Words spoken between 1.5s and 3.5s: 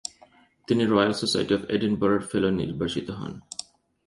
Of এডিনবরার fellow নির্বাচিত হন।